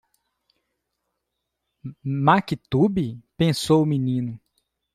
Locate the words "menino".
3.85-4.39